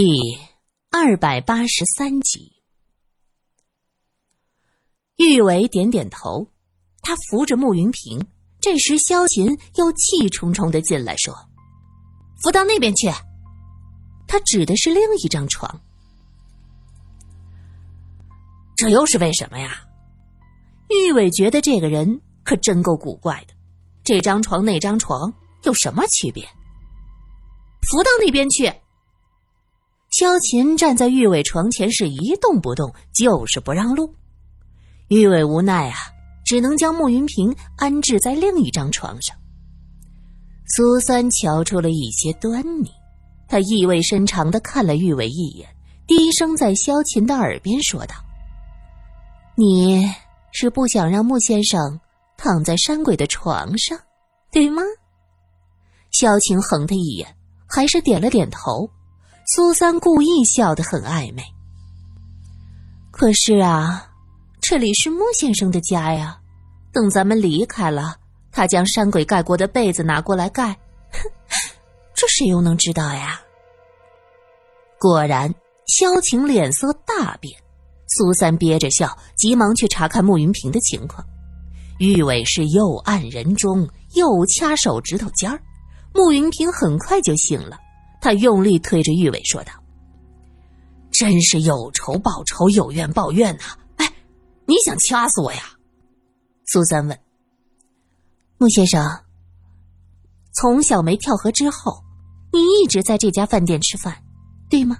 [0.00, 0.38] 第
[0.92, 2.62] 二百八十三集，
[5.16, 6.46] 玉伟点点头，
[7.02, 8.24] 他扶着慕云平。
[8.60, 11.34] 这时，萧琴又气冲冲的进来，说
[12.40, 13.10] ：“扶到那边去。”
[14.28, 15.80] 他指的是另一张床。
[18.76, 19.82] 这又是为什么呀？
[20.90, 23.54] 玉伟觉得这个人可真够古怪的。
[24.04, 25.34] 这张床那张床
[25.64, 26.48] 有什么区别？
[27.90, 28.72] 扶到那边去。
[30.10, 34.14] 萧琴站在玉伟床前是一动不动，就是不让路。
[35.08, 35.96] 玉伟无奈啊，
[36.44, 39.36] 只能将慕云平安置在另一张床上。
[40.66, 42.90] 苏三瞧出了一些端倪，
[43.48, 45.68] 他意味深长的看了玉伟一眼，
[46.06, 48.14] 低声在萧琴的耳边说道
[49.56, 50.10] ：“你
[50.52, 52.00] 是不想让穆先生
[52.36, 53.98] 躺在山鬼的床上，
[54.50, 54.82] 对吗？”
[56.12, 57.36] 萧晴横他一眼，
[57.66, 58.90] 还是点了点头。
[59.50, 61.42] 苏三故意笑得很暧昧。
[63.10, 64.06] 可是啊，
[64.60, 66.38] 这里是穆先生的家呀。
[66.92, 68.16] 等咱们离开了，
[68.52, 70.74] 他将山鬼盖过的被子拿过来盖，
[71.12, 71.30] 哼，
[72.14, 73.40] 这谁又能知道呀？
[75.00, 75.54] 果然，
[75.86, 77.58] 萧晴脸色大变。
[78.06, 81.26] 苏三憋着笑，急忙去查看慕云平的情况。
[81.98, 85.58] 玉伟是又按人中，又掐手指头尖儿，
[86.12, 87.78] 慕云平很快就醒了。
[88.20, 89.72] 他用力推着玉伟说道
[91.10, 93.78] ：“真是有仇报仇，有怨报怨呐！
[93.96, 94.12] 哎，
[94.66, 95.60] 你想掐死我呀？”
[96.66, 97.18] 苏三问。
[98.58, 99.24] 穆先生，
[100.52, 102.02] 从小梅跳河之后，
[102.52, 104.22] 你一直在这家饭店吃饭，
[104.68, 104.98] 对吗？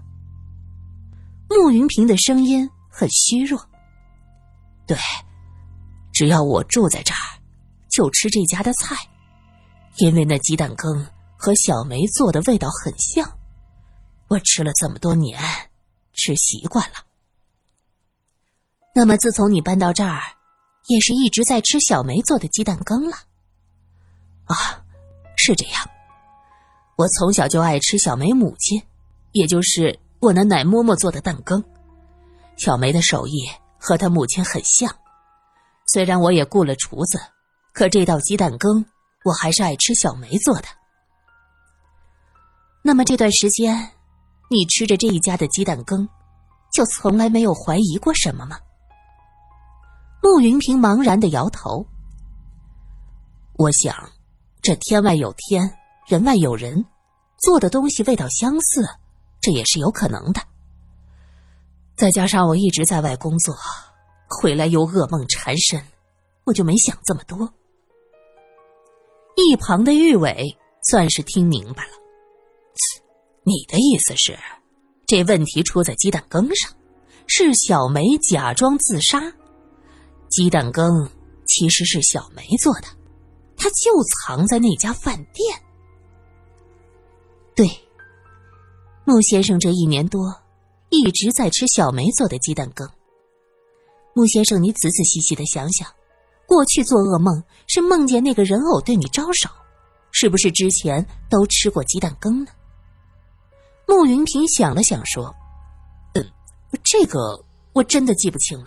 [1.51, 3.61] 慕云平的声音很虚弱。
[4.87, 4.97] 对，
[6.13, 7.43] 只要我住在这儿，
[7.91, 8.95] 就吃这家的菜，
[9.97, 11.05] 因为那鸡蛋羹。
[11.39, 13.39] 和小梅做的味道很像，
[14.29, 15.41] 我吃了这么多年，
[16.13, 16.97] 吃习惯了。
[18.93, 20.21] 那么自从你搬到这儿，
[20.89, 23.17] 也是一直在吃小梅做的鸡蛋羹了。
[24.47, 24.83] 啊，
[25.37, 25.89] 是这样。
[26.97, 28.83] 我从小就爱吃小梅母亲，
[29.31, 31.63] 也就是我那奶嬷嬷做的蛋羹。
[32.57, 34.93] 小梅的手艺和她母亲很像，
[35.87, 37.21] 虽然我也雇了厨子，
[37.73, 38.85] 可这道鸡蛋羹
[39.25, 40.67] 我还是爱吃小梅做的。
[42.83, 43.91] 那么这段时间，
[44.49, 46.09] 你吃着这一家的鸡蛋羹，
[46.73, 48.59] 就从来没有怀疑过什么吗？
[50.23, 51.87] 慕云平茫然的摇头。
[53.57, 53.95] 我想，
[54.63, 56.85] 这天外有天，人外有人，
[57.39, 58.87] 做的东西味道相似，
[59.41, 60.41] 这也是有可能的。
[61.97, 63.55] 再加上我一直在外工作，
[64.29, 65.83] 回来又噩梦缠身，
[66.45, 67.53] 我就没想这么多。
[69.37, 72.08] 一旁的玉伟算是听明白了。
[73.45, 74.39] 你的意思是，
[75.07, 76.71] 这问题出在鸡蛋羹上，
[77.27, 79.23] 是小梅假装自杀，
[80.29, 81.09] 鸡蛋羹
[81.47, 82.89] 其实是小梅做的，
[83.57, 85.59] 她就藏在那家饭店。
[87.55, 87.69] 对，
[89.05, 90.35] 穆先生这一年多
[90.91, 92.89] 一直在吃小梅做的鸡蛋羹。
[94.15, 95.89] 穆先生，你仔仔细细的想想，
[96.47, 99.49] 过去做噩梦是梦见那个人偶对你招手，
[100.13, 102.51] 是不是之前都吃过鸡蛋羹呢？
[103.89, 105.35] 慕云平想了想，说
[106.13, 106.23] ：“嗯，
[106.85, 108.67] 这个我真的记不清了。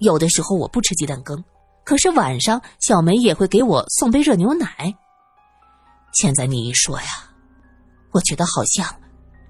[0.00, 1.42] 有的时候我不吃鸡蛋羹，
[1.82, 4.94] 可是晚上小梅也会给我送杯热牛奶。
[6.12, 7.06] 现在你一说呀，
[8.12, 8.86] 我觉得好像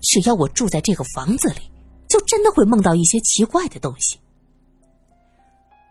[0.01, 1.73] 只要我住在这个房子里，
[2.09, 4.21] 就真的会梦到一些奇怪的东西。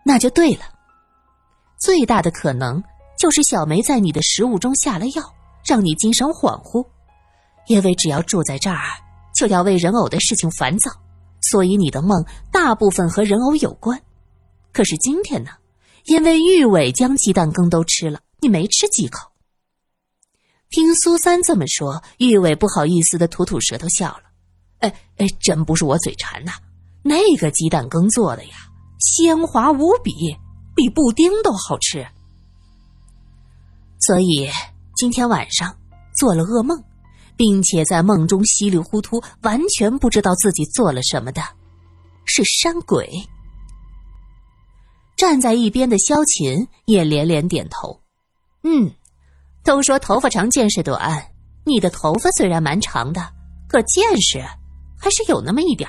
[0.02, 0.62] 那就对了，
[1.78, 2.82] 最大的可能
[3.18, 5.22] 就是小梅在你的食物中下了药，
[5.62, 6.88] 让你精神恍惚。”
[7.66, 8.82] 因为只要住在这儿，
[9.34, 10.90] 就要为人偶的事情烦躁，
[11.40, 14.00] 所以你的梦大部分和人偶有关。
[14.72, 15.50] 可是今天呢，
[16.04, 19.30] 因为玉伟将鸡蛋羹都吃了，你没吃几口。
[20.70, 24.24] 听苏三这么说，玉伟不好意思的吐吐舌头笑了。
[24.80, 26.52] 哎哎，真不是我嘴馋呐，
[27.02, 28.56] 那个鸡蛋羹做的呀，
[28.98, 30.12] 鲜滑无比，
[30.74, 32.04] 比布丁都好吃。
[34.00, 34.50] 所以
[34.96, 35.74] 今天晚上
[36.18, 36.82] 做了噩梦。
[37.36, 41.42] 并且在梦中稀里糊涂，完全不知道自己做了什么的，
[42.24, 43.08] 是山鬼。
[45.16, 48.00] 站在一边的萧琴也连连点头
[48.64, 48.90] ：“嗯，
[49.62, 51.24] 都说头发长见识短，
[51.64, 53.20] 你的头发虽然蛮长的，
[53.68, 54.44] 可见识
[54.98, 55.88] 还是有那么一点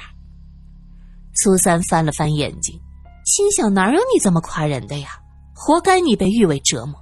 [1.34, 2.80] 苏三翻了翻眼睛，
[3.26, 5.10] 心想：“哪有你这么夸人的呀？
[5.54, 6.96] 活该你被誉为折磨。”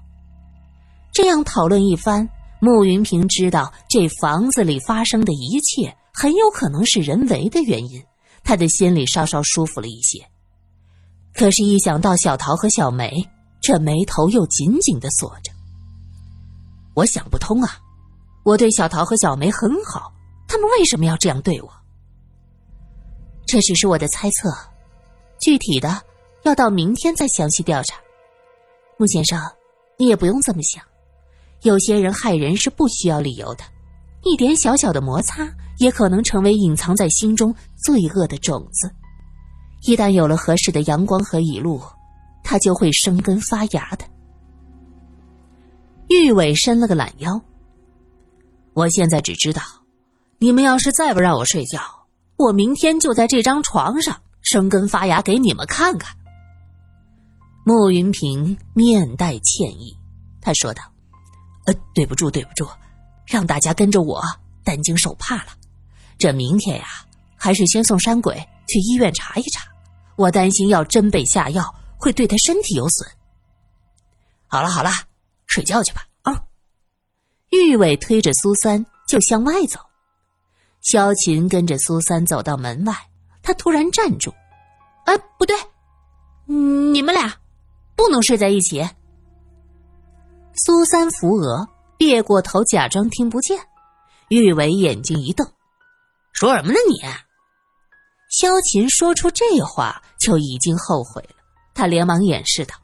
[1.14, 2.28] 这样讨论一番。
[2.64, 8.02] 慕云平知道这房子里发生的一切很有可能是人为的原因，
[8.42, 10.26] 他的心里稍稍舒服了一些。
[11.34, 13.22] 可是，一想到小桃和小梅，
[13.62, 15.52] 这眉头又紧紧的锁着。
[16.94, 17.78] 我想不通啊！
[18.46, 20.14] 我对小桃和小梅很好，
[20.48, 21.70] 他们为什么要这样对我？
[23.46, 24.50] 这只是我的猜测，
[25.38, 26.02] 具体的
[26.44, 27.98] 要到明天再详细调查。
[28.96, 29.38] 穆先生，
[29.98, 30.82] 你也不用这么想。
[31.64, 33.64] 有些人害人是不需要理由的，
[34.24, 35.50] 一点小小的摩擦
[35.80, 38.90] 也可能成为隐藏在心中罪恶的种子。
[39.86, 41.82] 一旦有了合适的阳光和雨露，
[42.44, 44.06] 它就会生根发芽的。
[46.10, 47.42] 玉伟伸了个懒腰。
[48.74, 49.62] 我现在只知道，
[50.40, 51.80] 你们要是再不让我睡觉，
[52.38, 56.16] 我明天就在这张床上生根发芽给你们看看。
[57.66, 59.98] 穆云平面带歉意，
[60.42, 60.93] 他说道。
[61.66, 62.68] 呃，对不住，对不住，
[63.26, 64.22] 让大家跟着我
[64.64, 65.48] 担惊受怕了。
[66.18, 66.86] 这明天呀，
[67.36, 68.36] 还是先送山鬼
[68.68, 69.64] 去医院查一查。
[70.16, 73.10] 我担心要真被下药，会对他身体有损。
[74.48, 74.92] 好了好了，
[75.48, 76.06] 睡觉去吧。
[76.22, 76.44] 啊！
[77.50, 79.80] 玉伟推着苏三就向外走，
[80.82, 82.96] 萧琴跟着苏三走到门外，
[83.42, 84.34] 他突然站住。
[85.06, 85.56] 哎，不对，
[86.46, 87.36] 你们俩
[87.96, 88.88] 不能睡在一起。
[90.56, 91.68] 苏三扶额，
[91.98, 93.58] 别过头，假装听不见。
[94.30, 95.48] 玉伟眼睛一瞪
[96.32, 97.02] ：“说什么呢你？”
[98.30, 101.36] 萧琴说出这话就已经后悔了，
[101.74, 102.76] 他连忙掩饰道：“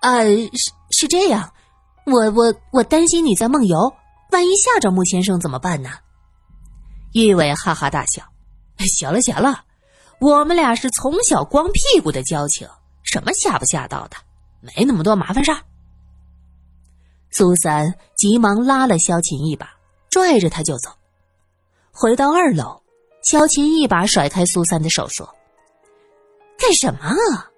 [0.00, 1.52] 啊，是是这样，
[2.06, 3.94] 我我我担心你在梦游，
[4.30, 5.90] 万一吓着穆先生怎么办呢？”
[7.12, 8.22] 玉伟哈哈大笑
[8.86, 9.64] ：“行了行了，
[10.20, 12.68] 我们俩是从小光屁股的交情，
[13.02, 14.16] 什么吓不吓到的，
[14.60, 15.58] 没那么多麻烦事儿。”
[17.30, 19.68] 苏三急忙拉了萧琴一把，
[20.10, 20.90] 拽着他就走。
[21.92, 22.82] 回到二楼，
[23.22, 25.28] 萧琴一把甩开苏三的手，说
[26.58, 27.50] ：“干什么啊？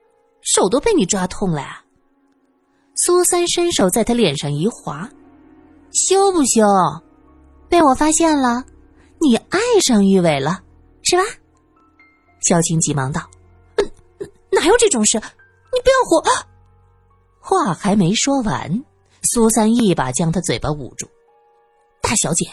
[0.43, 1.83] 手都被你抓痛了。”呀！”
[2.95, 5.09] 苏三伸手在他脸上一划
[5.93, 6.63] ：“羞不羞？
[7.69, 8.65] 被我发现了，
[9.21, 10.63] 你爱上玉伟了，
[11.03, 11.23] 是吧？”
[12.43, 13.23] 萧琴急忙道
[13.77, 13.91] ：“嗯
[14.51, 15.17] 哪有这种事？
[15.19, 16.23] 你不要火！”
[17.41, 18.85] 话还没说完。
[19.33, 21.09] 苏三一把将他嘴巴捂住，
[22.03, 22.45] 大小姐，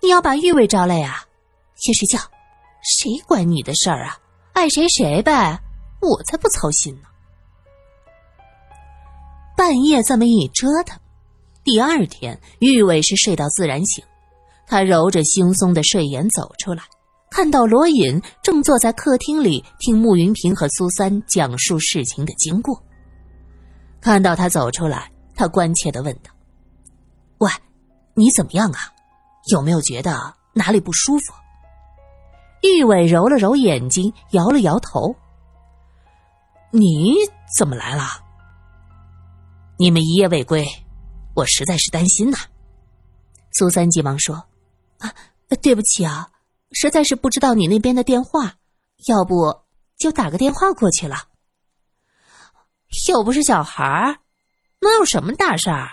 [0.00, 1.24] 你要把玉伟招来呀？
[1.74, 2.16] 先睡觉，
[2.80, 4.16] 谁管你的事儿啊？
[4.52, 5.60] 爱谁谁呗，
[6.00, 7.08] 我才不操心呢。
[9.56, 10.96] 半夜这么一折腾，
[11.64, 14.04] 第二天玉伟是睡到自然醒，
[14.64, 16.84] 他揉着惺忪的睡眼走出来，
[17.32, 22.80] 看到罗隐正坐在客厅里听慕云平和苏三讲述事情的经过，
[24.00, 25.10] 看到他走出来。
[25.36, 26.32] 他关切的问道
[27.38, 27.50] ：“喂，
[28.14, 28.92] 你怎么样啊？
[29.52, 31.34] 有没有觉得哪里不舒服？”
[32.64, 35.14] 玉伟揉了揉眼睛，摇了摇头
[36.72, 37.14] ：“你
[37.56, 38.04] 怎么来了？
[39.78, 40.66] 你们一夜未归，
[41.34, 42.38] 我实在是担心呐。”
[43.52, 44.34] 苏三急忙说
[44.98, 45.14] ：“啊，
[45.62, 46.30] 对不起啊，
[46.72, 48.54] 实在是不知道你那边的电话，
[49.06, 49.64] 要不
[49.98, 51.28] 就打个电话过去了。
[53.08, 54.16] 又不是小孩儿。”
[54.80, 55.88] 能有什么大事儿？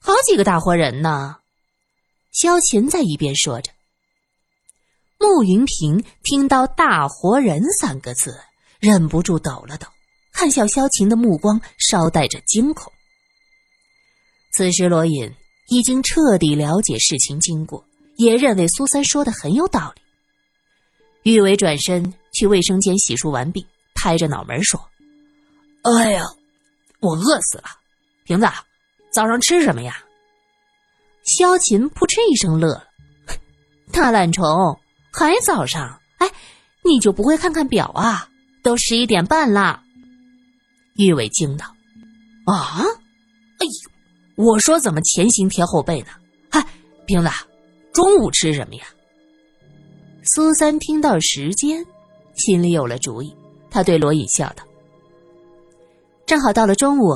[0.00, 1.36] 好几个大活人呢。
[2.32, 3.72] 萧琴在一边说着。
[5.18, 8.38] 穆云平听到“大活人”三个字，
[8.80, 9.86] 忍不住抖了抖，
[10.32, 12.92] 看向萧琴的目光稍带着惊恐。
[14.52, 15.32] 此时罗隐
[15.68, 17.82] 已经彻底了解事情经过，
[18.16, 20.02] 也认为苏三说的很有道理。
[21.22, 24.90] 玉伟转身去卫生间洗漱完毕，拍着脑门说
[25.82, 26.26] ：“哎呀，
[27.00, 27.64] 我饿死了。”
[28.24, 28.46] 瓶子，
[29.10, 30.02] 早上吃什么呀？
[31.24, 32.88] 萧琴扑哧一声乐了，
[33.92, 34.44] 大懒虫，
[35.12, 36.00] 还早上？
[36.18, 36.30] 哎，
[36.82, 38.28] 你就不会看看表啊？
[38.62, 39.82] 都十一点半了。
[40.96, 41.66] 玉伟惊道
[42.46, 42.80] ：“啊，
[43.58, 46.08] 哎呦，我说怎么前心贴后背呢？
[46.50, 46.64] 嗨，
[47.04, 47.28] 瓶子，
[47.92, 48.84] 中午吃什么呀？”
[50.24, 51.84] 苏三听到时间，
[52.36, 53.36] 心里有了主意，
[53.70, 54.64] 他对罗隐笑道
[56.24, 57.14] ：“正好到了中午。”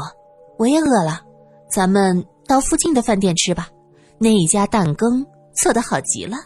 [0.58, 1.22] 我也饿了，
[1.70, 3.68] 咱们到附近的饭店吃吧。
[4.18, 5.24] 那一家蛋羹
[5.54, 6.36] 做的好极了。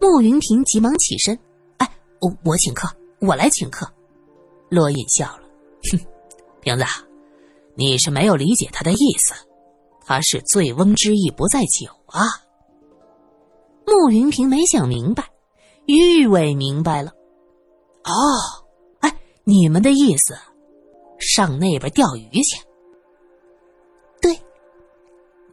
[0.00, 1.36] 穆云平急忙起身
[1.78, 2.86] ：“哎，我我请客，
[3.20, 3.90] 我来请客。”
[4.68, 5.42] 罗隐笑了
[5.90, 5.98] ：“哼，
[6.60, 6.84] 瓶子，
[7.74, 9.34] 你是没有理解他的意思。
[10.04, 12.20] 他是醉翁之意不在酒啊。”
[13.86, 15.24] 穆云平没想明白，
[15.86, 17.12] 玉伟明白了
[18.04, 18.12] ：“哦，
[19.00, 20.36] 哎，你们的意思。”
[21.38, 22.60] 上那边钓鱼去，
[24.20, 24.36] 对，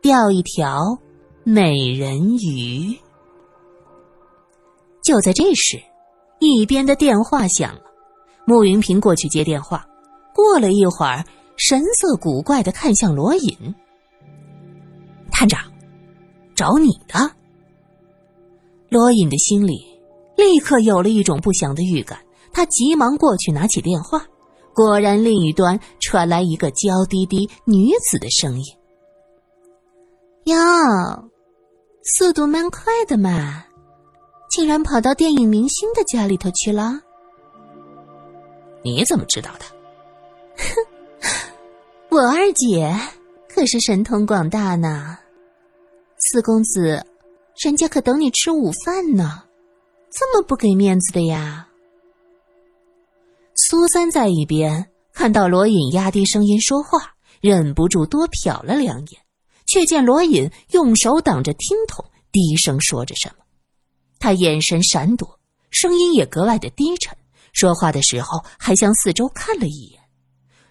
[0.02, 0.80] 钓一条
[1.44, 2.98] 美人鱼。
[5.04, 5.80] 就在这时，
[6.40, 7.82] 一边的电话响了，
[8.48, 9.86] 穆云平过去接电话。
[10.34, 11.24] 过了一会儿，
[11.56, 13.76] 神色古怪的看向罗隐
[15.32, 15.72] ：“探长，
[16.56, 17.32] 找你的。”
[18.90, 19.86] 罗隐的心里
[20.36, 22.18] 立刻有了一种不祥的预感，
[22.52, 24.26] 他急忙过去拿起电话，
[24.76, 28.66] 果然另一端传来一个娇滴滴女子的声音
[30.46, 30.56] ：“哟，
[32.04, 33.66] 速度蛮快的嘛，
[34.52, 37.00] 竟然跑到电影明星的家里头去了。
[38.84, 39.66] 你怎么知道的？
[40.58, 40.86] 哼，
[42.16, 42.94] 我二姐
[43.50, 45.18] 可是神通广大呢，
[46.18, 47.04] 四公子。”
[47.64, 49.44] 人家可等你吃午饭呢，
[50.12, 51.70] 这么不给面子的呀！
[53.68, 59.20] 苏三在一边看到罗隐压低声音说话，忍不住多瞟了两眼，
[59.66, 63.44] 却见罗隐用手挡着听筒，低声说着什么。
[64.20, 65.40] 他眼神闪躲，
[65.72, 67.18] 声音也格外的低沉，
[67.54, 70.00] 说话的时候还向四周看了一眼。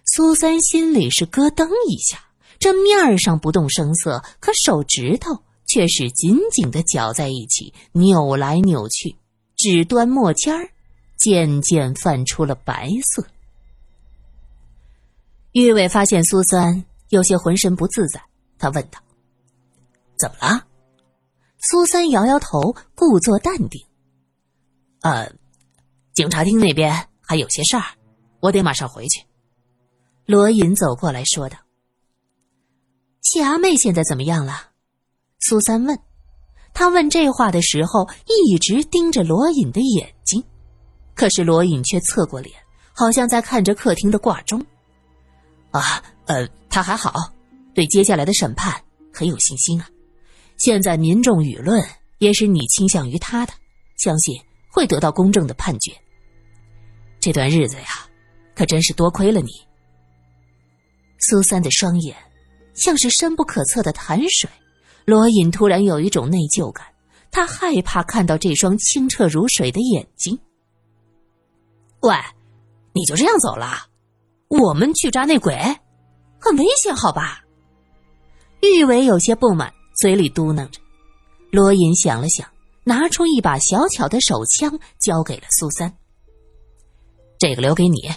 [0.05, 2.23] 苏三心里是咯噔一下，
[2.59, 5.43] 这面上不动声色，可手指头。
[5.67, 9.15] 却是紧紧的绞在一起，扭来扭去，
[9.57, 10.69] 指端墨尖儿
[11.17, 13.25] 渐渐泛出了白色。
[15.53, 18.21] 玉伟发现苏三有些浑身不自在，
[18.57, 18.99] 他问道
[20.19, 20.67] ：“怎么了？”
[21.59, 23.83] 苏三摇摇头，故作淡定
[25.01, 25.31] ：“呃，
[26.13, 27.83] 警察厅那边还有些事儿，
[28.39, 29.23] 我得马上回去。”
[30.25, 31.57] 罗隐走过来说道
[33.21, 34.71] ：“谢阿妹现在怎么样了？”
[35.39, 35.99] 苏三问，
[36.73, 40.14] 他问这话的时候一直盯着罗隐的眼，
[41.15, 42.55] 可是罗隐却侧过脸，
[42.93, 44.63] 好像在看着客厅的挂钟。
[45.71, 47.31] 啊，呃，他还好，
[47.73, 48.79] 对接下来的审判
[49.13, 49.89] 很有信心啊。
[50.57, 51.83] 现在民众舆论
[52.19, 53.53] 也是你倾向于他的，
[53.97, 54.35] 相信
[54.69, 55.91] 会得到公正的判决。
[57.19, 58.07] 这段日子呀，
[58.53, 59.51] 可真是多亏了你。
[61.17, 62.15] 苏三的双眼
[62.73, 64.49] 像是深不可测的潭水。
[65.05, 66.85] 罗隐突然有一种内疚感，
[67.31, 70.37] 他害怕看到这双清澈如水的眼睛。
[72.05, 72.15] 喂，
[72.93, 73.87] 你就这样走了？
[74.47, 75.55] 我们去抓内鬼，
[76.39, 77.43] 很危险，好吧？
[78.61, 80.79] 玉伟有些不满，嘴里嘟囔着。
[81.51, 82.47] 罗隐想了想，
[82.83, 85.91] 拿出一把小巧的手枪，交给了苏三。
[87.39, 88.07] 这个留给你，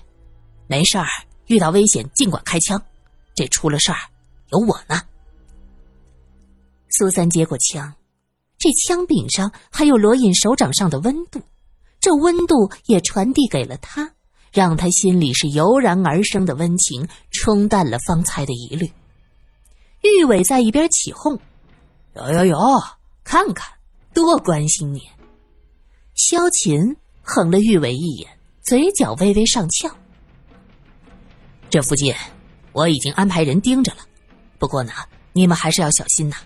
[0.66, 1.06] 没事儿，
[1.46, 2.82] 遇到危险尽管开枪，
[3.34, 3.96] 这出了事儿
[4.50, 5.00] 有我呢。
[6.90, 7.94] 苏三接过枪，
[8.58, 11.40] 这枪柄上还有罗隐手掌上的温度，
[12.08, 14.14] 这温度也传递给了他，
[14.50, 18.90] 让他心里是油然而生的温情冲淡了方才的疑虑。
[20.00, 21.38] 玉伟在一边起哄
[22.16, 22.56] ：“哟哟哟，
[23.24, 23.74] 看看，
[24.14, 25.02] 多关心你！”
[26.16, 29.94] 萧琴横了玉伟一眼，嘴角微微上翘
[31.68, 32.14] ：“这附近
[32.72, 33.98] 我已经安排人盯着了，
[34.58, 34.92] 不过呢，
[35.34, 36.38] 你们还是要小心呐。”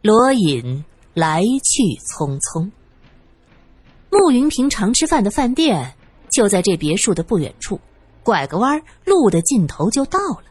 [0.00, 2.70] 罗隐来去匆匆。
[4.10, 5.94] 慕云平常吃饭的饭店
[6.30, 7.80] 就在这别墅的不远处，
[8.22, 10.44] 拐个弯，路的尽头就到了。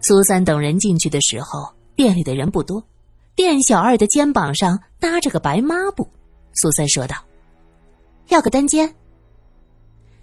[0.00, 2.82] 苏三等人进去的时候，店里的人不多，
[3.34, 6.08] 店小二的肩膀上搭着个白抹布。
[6.54, 7.16] 苏三说道
[8.28, 8.94] ：“要个单间。”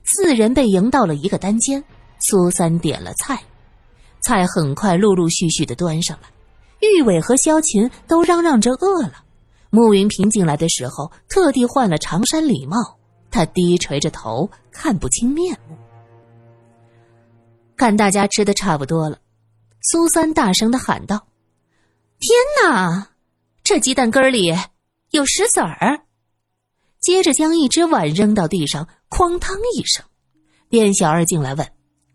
[0.03, 1.83] 四人被迎到了一个单间，
[2.19, 3.39] 苏三点了菜，
[4.21, 6.27] 菜很快陆陆续续的端上来。
[6.79, 9.23] 玉伟和萧琴都嚷嚷着饿了。
[9.69, 12.97] 慕云平进来的时候，特地换了长衫礼帽。
[13.29, 15.77] 他低垂着头，看不清面目。
[17.75, 19.19] 看大家吃的差不多了，
[19.81, 21.27] 苏三大声的喊道
[22.19, 22.31] ：“天
[22.63, 23.09] 哪，
[23.63, 24.55] 这鸡蛋羹里
[25.11, 26.01] 有石子儿！”
[26.99, 30.03] 接着将一只碗扔到地上，哐当一声。
[30.69, 31.67] 店小二进来问：“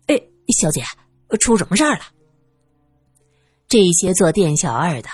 [0.07, 0.21] 哎，
[0.59, 0.83] 小姐，
[1.39, 2.01] 出什么事儿了？”
[3.69, 5.09] 这些做店小二的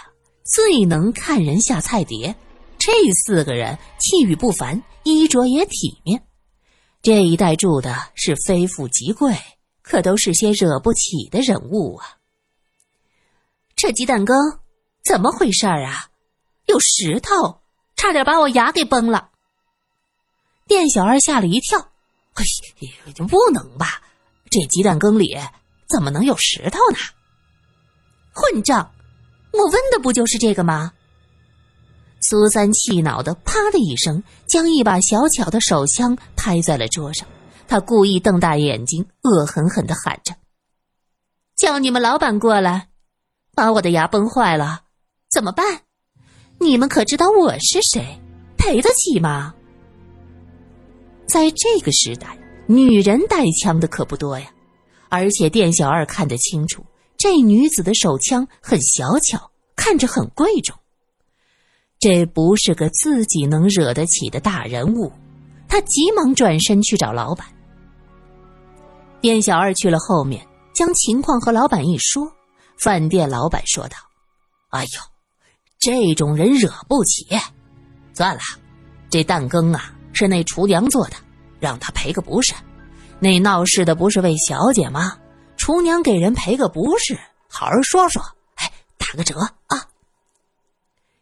[0.51, 2.36] 最能看人下菜碟，
[2.79, 6.25] 这四个人气宇不凡，衣着也体面。
[7.01, 9.38] 这一带住的是非富即贵，
[9.84, 12.18] 可都是些惹不起的人物啊。
[13.75, 14.36] 这鸡蛋羹
[15.03, 16.10] 怎么回事儿啊？
[16.65, 17.62] 有石头，
[17.96, 19.29] 差点把我牙给崩了。
[20.68, 21.79] 店小二吓了一跳，
[22.34, 22.44] 哎，
[23.27, 24.01] 不能吧？
[24.50, 25.38] 这鸡蛋羹里
[25.88, 26.98] 怎么能有石头呢？
[28.34, 28.91] 混账！
[29.51, 30.94] 我问的不就是这个吗？
[32.22, 37.27] 苏三气恼的啪的一声，将一把小巧的手枪拍在了桌上。
[37.68, 40.36] 他故意瞪大眼睛，恶狠狠的喊着
[41.56, 42.89] ：“叫你们老板过来，
[43.56, 44.82] 把我的牙崩坏了，
[45.32, 45.82] 怎么办？
[46.60, 48.20] 你们可知道我是谁？
[48.58, 49.53] 赔得起吗？
[51.27, 52.38] 在这个时代，
[52.68, 54.51] 女人带枪的可不多呀。
[55.08, 56.86] 而且店小二看得清楚，
[57.19, 60.73] 这女子的手枪很小巧，看着很贵重。
[61.99, 65.11] 这不是个自己能惹得起的大人物，
[65.67, 67.45] 他急忙转身去找老板。
[69.19, 72.25] 店小二去了后面，将情况和老板一说，
[72.77, 73.97] 饭店老板说道
[74.71, 74.89] ：“哎呦，
[75.77, 77.27] 这种人惹不起，
[78.13, 78.41] 算了，
[79.09, 81.17] 这蛋羹啊是那厨娘做的，
[81.59, 82.53] 让他赔个不是。”
[83.19, 85.17] 那闹事的不是位小姐吗？
[85.59, 88.23] 厨娘给人赔个不是，好好说说，
[88.55, 89.37] 哎，打个折
[89.67, 89.85] 啊！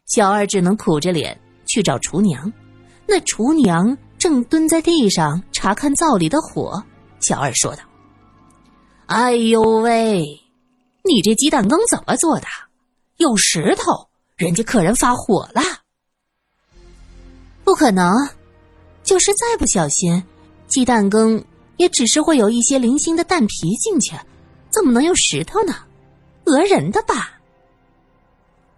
[0.06, 2.50] 小二只能苦着脸去找厨娘，
[3.04, 6.82] 那厨娘正蹲在地上查看灶里的火。
[7.18, 7.82] 小二说道
[9.06, 10.40] ：“哎呦喂，
[11.02, 12.46] 你这鸡蛋羹怎么做的？
[13.16, 15.60] 有石头，人家客人发火了。
[17.64, 18.30] 不可能，
[19.02, 20.22] 就是再不小心，
[20.68, 21.44] 鸡蛋羹。”
[21.78, 24.16] 也只是会有一些零星的蛋皮进去，
[24.70, 25.74] 怎么能用石头呢？
[26.44, 27.38] 讹人的吧！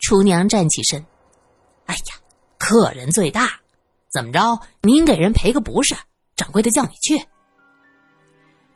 [0.01, 1.05] 厨娘站起身，
[1.87, 2.01] 哎呀，
[2.59, 3.51] 客人最大，
[4.09, 4.59] 怎么着？
[4.83, 5.95] 您给人赔个不是？
[6.37, 7.23] 掌柜的叫你去。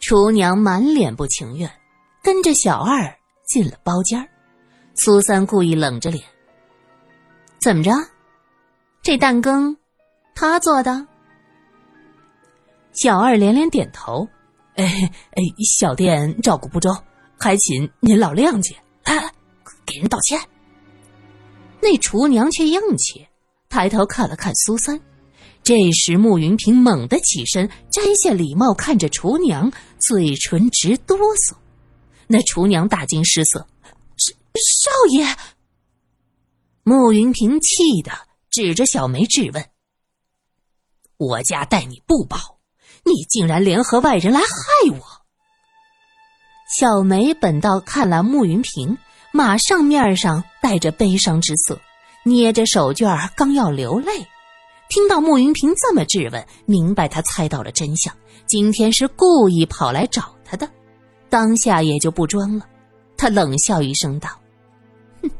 [0.01, 1.71] 厨娘满脸不情愿，
[2.23, 3.17] 跟着小二
[3.47, 4.29] 进了包间
[4.95, 6.23] 苏三故意冷着脸，
[7.61, 7.91] 怎么着？
[9.03, 9.77] 这蛋羹
[10.35, 11.07] 他做的？
[12.93, 14.29] 小二连连点头，
[14.75, 14.85] 哎
[15.31, 15.43] 哎，
[15.79, 16.97] 小店照顾不周，
[17.39, 18.77] 还请您老谅解。
[19.05, 19.33] 来啊，
[19.87, 20.41] 给人道歉。
[21.81, 23.27] 那厨娘却硬气，
[23.69, 25.01] 抬头看了看苏三。
[25.63, 31.55] 这时慕云平猛地起身，摘下礼帽，看着厨娘，嘴唇直哆嗦。
[32.27, 33.67] 那厨娘大惊失色
[34.17, 35.27] ：“少少爷！”
[36.85, 38.11] 慕云平气得
[38.51, 39.65] 指着小梅质问
[41.17, 42.37] ：“我家待你不薄。”
[43.05, 44.47] 你竟然联合外人来害
[44.91, 45.05] 我！
[46.67, 48.97] 小梅本道看了慕云平，
[49.33, 51.79] 马上面上带着悲伤之色，
[52.25, 54.27] 捏着手绢刚要流泪。
[54.89, 58.15] 听到慕云平这么质问，明白他猜到了真相，
[58.47, 60.69] 今天是故意跑来找他的，
[61.29, 62.67] 当下也就不装了。
[63.17, 64.31] 他冷笑一声道
[65.23, 65.31] ：“哼，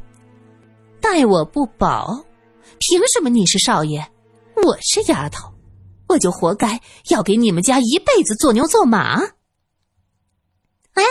[1.01, 2.23] 待我不薄，
[2.79, 4.05] 凭什么你是少爷，
[4.63, 5.51] 我是丫头？”
[6.07, 9.21] 我就活该要给你们家一辈子做牛做马。
[10.93, 11.03] 哎，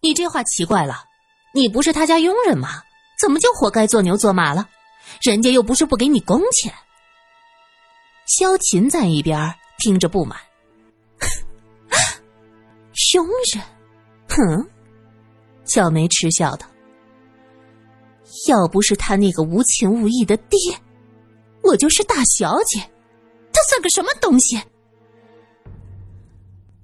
[0.00, 1.04] 你这话奇怪了，
[1.54, 2.82] 你不是他家佣人吗？
[3.20, 4.68] 怎么就活该做牛做马了？
[5.22, 6.72] 人家又不是不给你工钱。
[8.26, 10.38] 萧琴在一边听着不满，
[13.14, 13.62] 佣人，
[14.28, 14.70] 哼！
[15.64, 16.66] 小梅嗤笑道
[18.48, 20.58] ：“要不是他那个无情无义的爹，
[21.62, 22.80] 我就是大小姐。”
[23.54, 24.60] 他算个什么东西？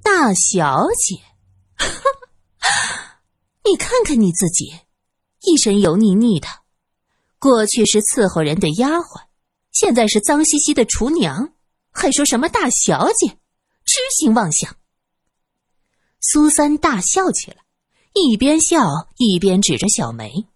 [0.02, 1.20] 大小姐，
[3.64, 4.72] 你看看你自己，
[5.42, 6.48] 一身油腻腻的，
[7.38, 9.24] 过去是伺候人的丫鬟，
[9.72, 11.52] 现在是脏兮兮的厨娘，
[11.92, 13.28] 还说什么大小姐，
[13.84, 14.76] 痴心妄想。
[16.20, 17.58] 苏三大笑起来，
[18.14, 20.46] 一边笑一边指着小梅，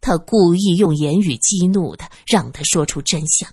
[0.00, 3.52] 他故意用言语激怒她，让她说出真相。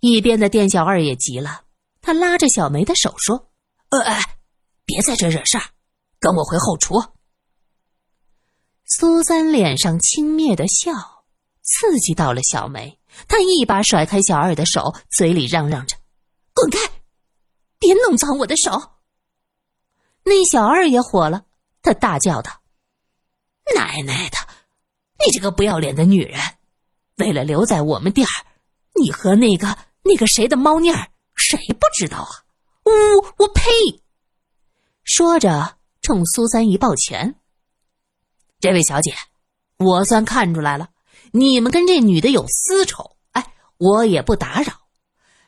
[0.00, 1.64] 一边的店小二也急了，
[2.00, 3.50] 他拉着小梅的手说
[3.90, 4.38] ：“呃，哎，
[4.86, 5.64] 别在这惹事儿，
[6.18, 6.94] 跟我回后厨。”
[8.86, 10.92] 苏三脸上轻蔑的笑，
[11.62, 15.96] 刺激到了小梅，他一把甩开小二的手，嘴里嚷嚷着
[16.54, 16.78] ：“滚开，
[17.78, 18.94] 别弄脏我的手！”
[20.24, 21.44] 那小二也火了，
[21.82, 22.62] 他大叫道
[23.76, 24.38] ：“奶奶的，
[25.24, 26.40] 你这个不要脸的女人，
[27.18, 28.46] 为了留在我们店儿，
[28.98, 32.30] 你和那个……”那个谁的猫腻儿，谁不知道啊？
[32.84, 32.90] 呜，
[33.36, 33.62] 我呸！
[35.04, 37.34] 说着，冲苏三一抱拳
[38.60, 39.14] ：“这位小姐，
[39.76, 40.88] 我算看出来了，
[41.32, 43.16] 你们跟这女的有私仇。
[43.32, 44.72] 哎，我也不打扰。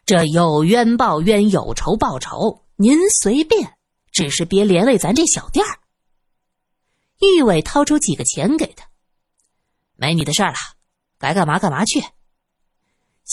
[0.04, 3.76] 这有冤报冤，有仇报仇，您随便，
[4.10, 5.78] 只是别连累咱这小店儿。”
[7.20, 8.86] 玉伟掏出几个钱给他
[9.96, 10.56] ：“没你的事儿了，
[11.18, 12.04] 该干嘛干嘛去。”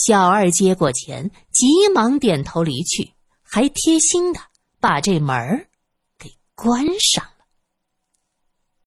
[0.06, 4.40] 小二接过钱，急忙点头离去，还贴心的
[4.80, 5.68] 把这门儿
[6.18, 7.22] 给关上。